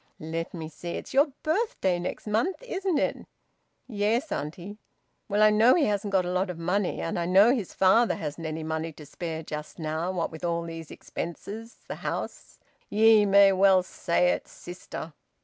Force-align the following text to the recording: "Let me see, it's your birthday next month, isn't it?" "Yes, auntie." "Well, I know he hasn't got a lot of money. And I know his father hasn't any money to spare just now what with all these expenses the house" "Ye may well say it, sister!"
"Let 0.19 0.51
me 0.55 0.67
see, 0.67 0.93
it's 0.93 1.13
your 1.13 1.27
birthday 1.43 1.99
next 1.99 2.25
month, 2.25 2.63
isn't 2.63 2.97
it?" 2.97 3.17
"Yes, 3.87 4.31
auntie." 4.31 4.79
"Well, 5.29 5.43
I 5.43 5.51
know 5.51 5.75
he 5.75 5.85
hasn't 5.85 6.11
got 6.11 6.25
a 6.25 6.31
lot 6.31 6.49
of 6.49 6.57
money. 6.57 6.99
And 6.99 7.19
I 7.19 7.27
know 7.27 7.53
his 7.53 7.75
father 7.75 8.15
hasn't 8.15 8.47
any 8.47 8.63
money 8.63 8.91
to 8.93 9.05
spare 9.05 9.43
just 9.43 9.77
now 9.77 10.11
what 10.11 10.31
with 10.31 10.43
all 10.43 10.63
these 10.63 10.89
expenses 10.89 11.77
the 11.87 11.97
house" 11.97 12.57
"Ye 12.89 13.27
may 13.27 13.51
well 13.51 13.83
say 13.83 14.29
it, 14.29 14.47
sister!" 14.47 15.13